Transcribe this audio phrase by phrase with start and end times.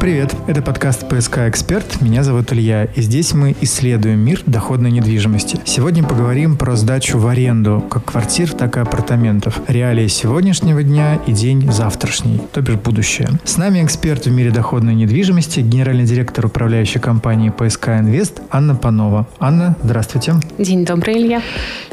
[0.00, 2.00] Привет, это подкаст «ПСК Эксперт».
[2.00, 5.60] Меня зовут Илья, и здесь мы исследуем мир доходной недвижимости.
[5.66, 11.32] Сегодня поговорим про сдачу в аренду как квартир, так и апартаментов, реалии сегодняшнего дня и
[11.32, 13.28] день завтрашний, то бишь будущее.
[13.44, 19.28] С нами эксперт в мире доходной недвижимости, генеральный директор управляющей компании «ПСК Инвест» Анна Панова.
[19.38, 20.36] Анна, здравствуйте.
[20.56, 21.42] День добрый, Илья.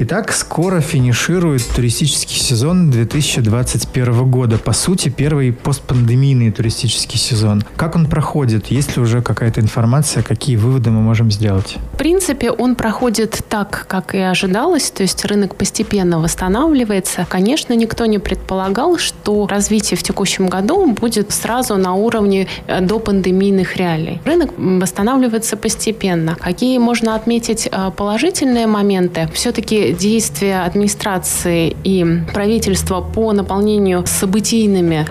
[0.00, 4.58] Итак, скоро финиширует туристический сезон 2021 года.
[4.58, 7.62] По сути, первый постпандемийный туристический сезон.
[7.76, 8.66] Как он проходит?
[8.66, 11.76] Есть ли уже какая-то информация, какие выводы мы можем сделать?
[11.94, 17.26] В принципе, он проходит так, как и ожидалось, то есть рынок постепенно восстанавливается.
[17.28, 22.98] Конечно, никто не предполагал, что развитие в текущем году будет сразу на уровне э, до
[22.98, 24.20] пандемийных реалий.
[24.24, 26.36] Рынок восстанавливается постепенно.
[26.40, 29.28] Какие можно отметить э, положительные моменты?
[29.34, 35.06] Все-таки действия администрации и правительства по наполнению событийными,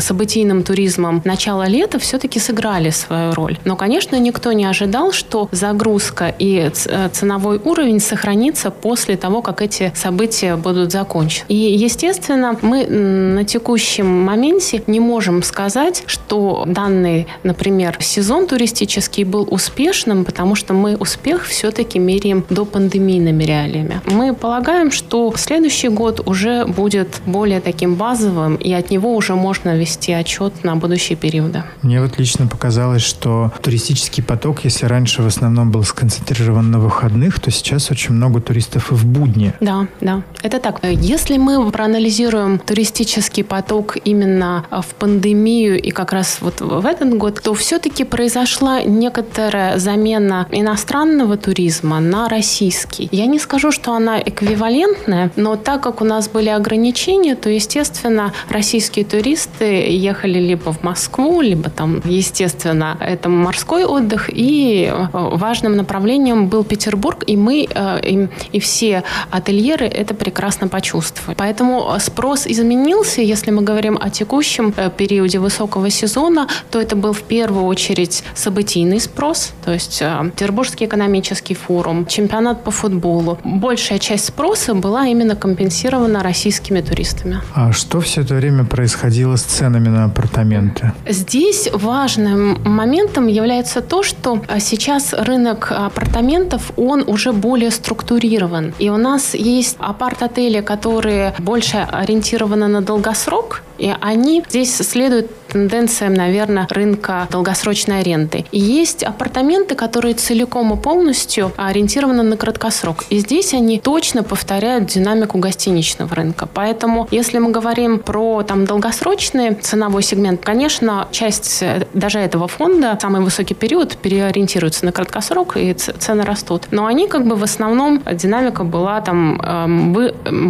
[0.00, 3.58] событийным туризмом начала лета все-таки сыграли свою роль.
[3.64, 9.62] Но, конечно, никто не ожидал, что загрузка и э, ценовой уровень сохранится после того, как
[9.62, 11.46] эти события будут закончены.
[11.48, 19.48] И, естественно, мы на текущем моменте не можем сказать, что данный, например, сезон туристический был
[19.50, 24.00] успешным, потому что мы успех все-таки меряем до пандемийными реалиями.
[24.06, 29.76] Мы полагаем, что следующий год уже будет более таким базовым, и от него уже можно
[29.76, 31.64] вести отчет на будущие периоды.
[31.82, 37.40] Мне вот лично показалось, что туристический поток, если раньше в основном был сконцентрирован на выходных,
[37.40, 39.52] то сейчас очень много туристов и в будни.
[39.60, 40.80] Да, да, это так.
[40.82, 47.40] Если мы проанализируем туристический поток именно в пандемию и как раз вот в этот год,
[47.42, 53.08] то все-таки произошла некоторая замена иностранного туризма на российский.
[53.12, 58.32] Я не скажу, что она эквивалентная, но так как у нас были ограничения, то, естественно,
[58.48, 65.76] российские туристы ехали либо в Москву, либо там, естественно, это морской отдых, и э, важным
[65.76, 71.36] направлением был Петербург, и мы, э, и, и все ательеры это прекрасно почувствовали.
[71.36, 77.12] Поэтому спрос изменился, если мы говорим о текущем э, периоде высокого сезона, то это был
[77.12, 83.38] в первую очередь событийный спрос, то есть Петербургский экономический форум, чемпионат по футболу.
[83.44, 87.40] Большая часть часть спроса была именно компенсирована российскими туристами.
[87.54, 90.92] А что все это время происходило с ценами на апартаменты?
[91.08, 98.74] Здесь важным моментом является то, что а, сейчас рынок апартаментов, он уже более структурирован.
[98.78, 106.14] И у нас есть апарт-отели, которые больше ориентированы на долгосрок, и они здесь следуют тенденциям,
[106.14, 108.44] наверное, рынка долгосрочной аренды.
[108.50, 113.04] И есть апартаменты, которые целиком и полностью ориентированы на краткосрок.
[113.08, 116.48] И здесь они точно повторяют динамику гостиничного рынка.
[116.52, 122.98] Поэтому, если мы говорим про там долгосрочный ценовой сегмент, конечно, часть э, даже этого фонда,
[123.00, 126.66] самый высокий период, переориентируется на краткосрок, и цены растут.
[126.72, 129.92] Но они как бы в основном, динамика была там эм,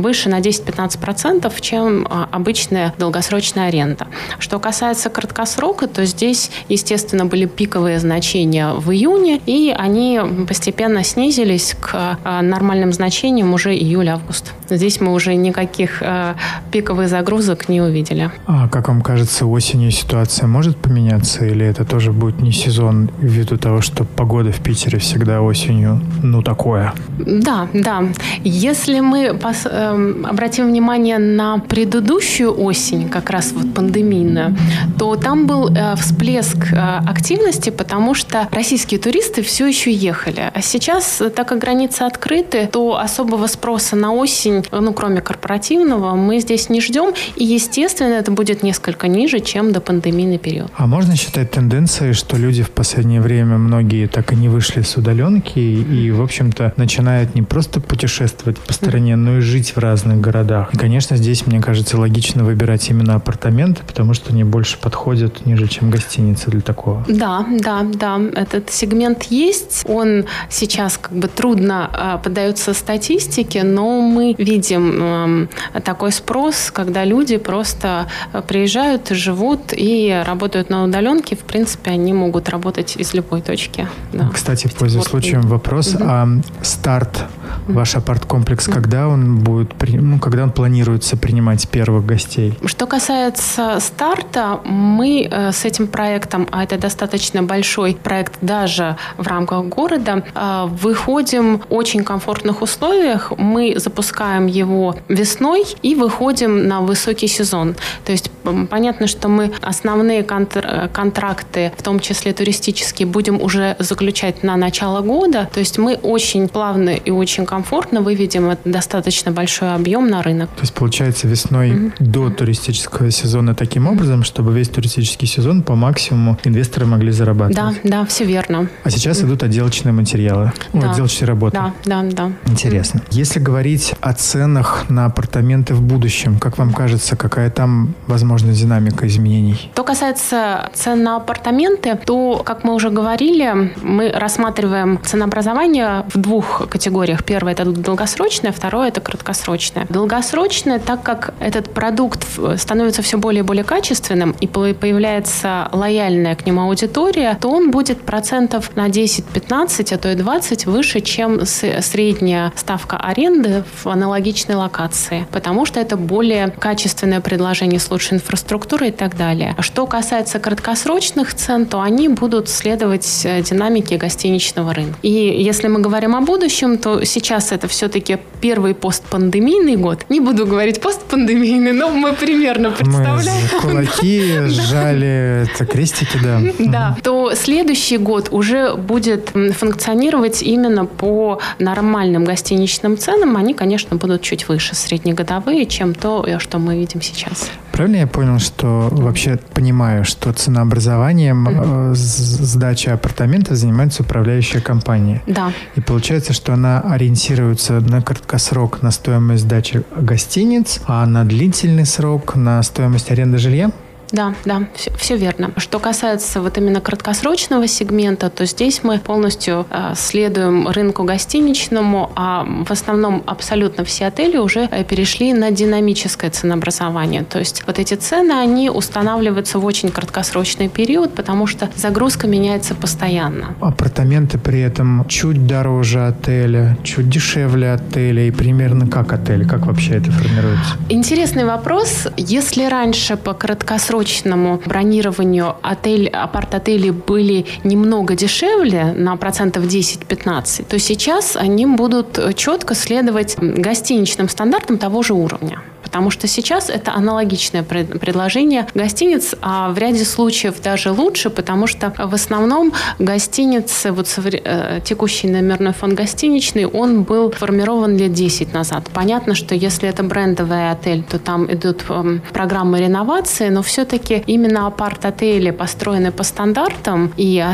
[0.02, 4.06] выше на 10-15%, чем а, обычная долгосрочная аренда.
[4.38, 11.02] Что касается касается краткосрока, то здесь, естественно, были пиковые значения в июне, и они постепенно
[11.02, 14.52] снизились к а, нормальным значениям уже июль-август.
[14.70, 16.36] Здесь мы уже никаких а,
[16.70, 18.30] пиковых загрузок не увидели.
[18.46, 23.56] А как вам кажется, осенью ситуация может поменяться, или это тоже будет не сезон ввиду
[23.56, 26.92] того, что погода в Питере всегда осенью, ну, такое?
[27.18, 28.04] Да, да.
[28.44, 34.56] Если мы пос, э, обратим внимание на предыдущую осень, как раз вот пандемийную,
[34.98, 40.50] то там был э, всплеск э, активности, потому что российские туристы все еще ехали.
[40.52, 46.40] А сейчас, так как границы открыты, то особого спроса на осень, ну, кроме корпоративного, мы
[46.40, 47.14] здесь не ждем.
[47.36, 50.70] И, естественно, это будет несколько ниже, чем до пандемийный период.
[50.76, 54.96] А можно считать тенденцией, что люди в последнее время, многие так и не вышли с
[54.96, 60.20] удаленки и, в общем-то, начинают не просто путешествовать по стране, но и жить в разных
[60.20, 60.72] городах.
[60.72, 65.46] И, конечно, здесь, мне кажется, логично выбирать именно апартаменты, потому что они больше больше подходит,
[65.46, 67.04] ниже, чем гостиница для такого.
[67.08, 68.20] Да, да, да.
[68.34, 69.84] Этот сегмент есть.
[69.86, 77.04] Он сейчас как бы трудно э, поддается статистике, но мы видим э, такой спрос, когда
[77.04, 81.36] люди просто э, приезжают, живут и работают на удаленке.
[81.36, 83.88] В принципе, они могут работать из любой точки.
[84.12, 84.30] Да.
[84.32, 85.94] Кстати, пользуясь случаем, вопрос.
[85.94, 86.04] Угу.
[86.06, 86.28] А
[86.62, 87.24] старт
[87.66, 92.58] ваш апарт-комплекс, когда он будет, ну, когда он планируется принимать первых гостей?
[92.64, 99.26] Что касается старта, мы э, с этим проектом, а это достаточно большой проект даже в
[99.26, 103.32] рамках города, э, выходим в очень комфортных условиях.
[103.36, 107.74] Мы запускаем его весной и выходим на высокий сезон.
[108.04, 108.30] То есть
[108.70, 115.00] понятно, что мы основные контр- контракты, в том числе туристические, будем уже заключать на начало
[115.00, 115.48] года.
[115.52, 120.50] То есть мы очень плавно и очень комфортно выведем достаточно большой объем на рынок.
[120.50, 121.92] То есть получается весной mm-hmm.
[121.98, 127.80] до туристического сезона таким образом, чтобы весь туристический сезон по максимуму инвесторы могли зарабатывать.
[127.82, 128.68] Да, да, все верно.
[128.82, 129.26] А сейчас mm-hmm.
[129.26, 130.90] идут отделочные материалы, да.
[130.90, 131.56] отделочные работы.
[131.56, 132.32] Да, да, да.
[132.46, 132.98] Интересно.
[132.98, 133.08] Mm-hmm.
[133.12, 137.94] Если говорить о ценах на апартаменты в будущем, как вам кажется, какая там
[138.34, 139.70] возможна динамика изменений?
[139.72, 146.68] Что касается цен на апартаменты, то, как мы уже говорили, мы рассматриваем ценообразование в двух
[146.68, 147.24] категориях.
[147.24, 149.86] Первое– это долгосрочное, второе– это краткосрочное.
[149.88, 152.26] Долгосрочное, так как этот продукт
[152.56, 158.00] становится все более и более качественным и появляется лояльная к нему аудитория, то он будет
[158.02, 165.26] процентов на 10-15, а то и 20 выше, чем средняя ставка аренды в аналогичной локации,
[165.30, 169.54] потому что это более качественное предложение с лучшей инфраструктурой и так далее.
[169.60, 174.98] Что касается краткосрочных цен, то они будут следовать э, динамике гостиничного рынка.
[175.02, 180.06] И если мы говорим о будущем, то сейчас это все-таки первый постпандемийный год.
[180.08, 183.48] Не буду говорить постпандемийный, но мы примерно представляем.
[183.52, 186.40] Мы кулаки сжали, это крестики, да.
[186.58, 186.96] Да.
[187.02, 193.36] То следующий год уже будет функционировать именно по нормальным гостиничным ценам.
[193.36, 197.50] Они, конечно, будут чуть выше среднегодовые, чем то, что мы видим сейчас.
[197.74, 201.94] Правильно я понял, что вообще понимаю, что ценообразованием mm-hmm.
[201.94, 205.20] сдачи апартамента занимается управляющая компания?
[205.26, 205.52] Да.
[205.74, 212.36] И получается, что она ориентируется на краткосрок на стоимость сдачи гостиниц, а на длительный срок
[212.36, 213.72] на стоимость аренды жилья?
[214.14, 215.50] Да, да, все, все верно.
[215.56, 222.46] Что касается вот именно краткосрочного сегмента, то здесь мы полностью э, следуем рынку гостиничному, а
[222.64, 227.24] в основном абсолютно все отели уже э, перешли на динамическое ценообразование.
[227.24, 232.76] То есть вот эти цены, они устанавливаются в очень краткосрочный период, потому что загрузка меняется
[232.76, 233.56] постоянно.
[233.60, 239.44] Апартаменты при этом чуть дороже отеля, чуть дешевле отеля и примерно как отель?
[239.44, 240.76] Как вообще это формируется?
[240.88, 242.06] Интересный вопрос.
[242.16, 250.78] Если раньше по краткосрочному краткосрочному бронированию отель, апарт-отели были немного дешевле, на процентов 10-15, то
[250.78, 255.62] сейчас они будут четко следовать гостиничным стандартам того же уровня
[255.94, 261.92] потому что сейчас это аналогичное предложение гостиниц, а в ряде случаев даже лучше, потому что
[261.96, 268.90] в основном гостиницы, вот э, текущий номерной фонд гостиничный, он был формирован лет 10 назад.
[268.92, 274.66] Понятно, что если это брендовый отель, то там идут эм, программы реновации, но все-таки именно
[274.66, 277.44] апарт-отели, построенные по стандартам и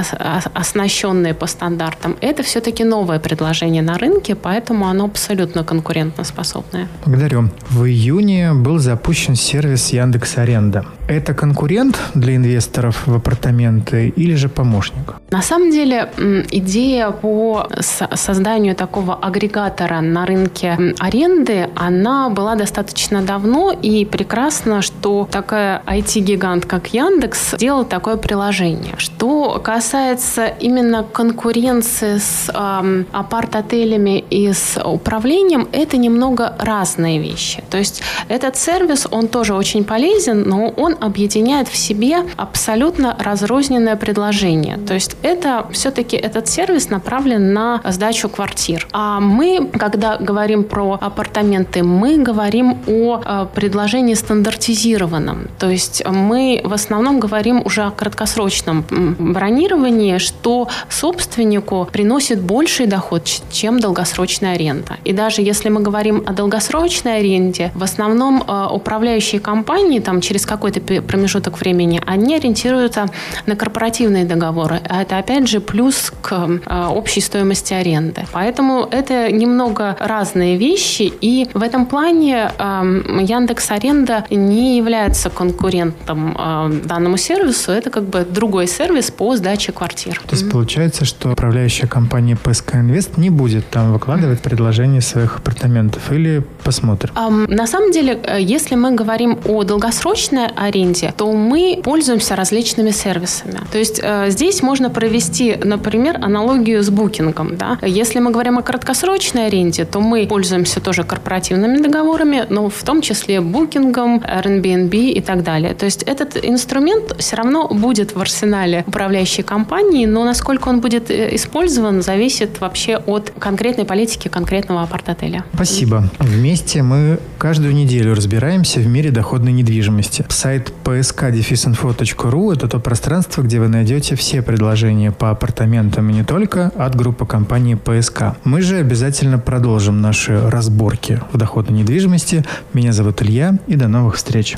[0.54, 6.86] оснащенные по стандартам, это все-таки новое предложение на рынке, поэтому оно абсолютно конкурентоспособное.
[7.04, 7.50] Благодарю.
[7.70, 10.84] В июне был запущен сервис Яндекс Аренда.
[11.10, 15.14] Это конкурент для инвесторов в апартаменты или же помощник?
[15.30, 16.08] На самом деле
[16.52, 17.66] идея по
[18.14, 26.64] созданию такого агрегатора на рынке аренды, она была достаточно давно и прекрасно, что такая IT-гигант,
[26.66, 28.94] как Яндекс, сделал такое приложение.
[28.96, 37.64] Что касается именно конкуренции с э, апарт-отелями и с управлением, это немного разные вещи.
[37.68, 43.96] То есть этот сервис, он тоже очень полезен, но он объединяет в себе абсолютно разрозненное
[43.96, 44.76] предложение.
[44.76, 48.86] То есть это все-таки этот сервис направлен на сдачу квартир.
[48.92, 55.48] А мы, когда говорим про апартаменты, мы говорим о э, предложении стандартизированном.
[55.58, 58.84] То есть мы в основном говорим уже о краткосрочном
[59.18, 64.96] бронировании, что собственнику приносит больший доход, чем долгосрочная аренда.
[65.04, 70.46] И даже если мы говорим о долгосрочной аренде, в основном э, управляющие компании там через
[70.46, 73.06] какой-то промежуток времени, они ориентируются
[73.46, 74.80] на корпоративные договоры.
[74.88, 78.26] А это, опять же, плюс к э, общей стоимости аренды.
[78.32, 81.12] Поэтому это немного разные вещи.
[81.20, 87.72] И в этом плане эм, Яндекс Аренда не является конкурентом э, данному сервису.
[87.72, 90.20] Это как бы другой сервис по сдаче квартир.
[90.26, 90.50] То есть mm-hmm.
[90.50, 97.12] получается, что управляющая компания PSK Invest не будет там выкладывать предложение своих апартаментов или посмотрим?
[97.48, 100.79] На самом деле деле, э, если мы говорим о долгосрочной аренде,
[101.16, 103.60] то мы пользуемся различными сервисами.
[103.72, 107.56] То есть э, здесь можно провести, например, аналогию с букингом.
[107.56, 107.78] Да?
[107.82, 113.02] Если мы говорим о краткосрочной аренде, то мы пользуемся тоже корпоративными договорами, но в том
[113.02, 115.74] числе букингом, Airbnb и так далее.
[115.74, 121.10] То есть этот инструмент все равно будет в арсенале управляющей компании, но насколько он будет
[121.10, 125.44] э, использован, зависит вообще от конкретной политики конкретного апарт-отеля.
[125.54, 126.04] Спасибо.
[126.18, 130.24] Вместе мы каждую неделю разбираемся в мире доходной недвижимости.
[130.28, 136.22] Сайт Сайт psk-info.ru– это то пространство, где вы найдете все предложения по апартаментам и не
[136.22, 138.36] только от группы компании ПСК.
[138.44, 142.44] Мы же обязательно продолжим наши разборки в доходной недвижимости.
[142.74, 144.56] Меня зовут Илья, и до новых встреч.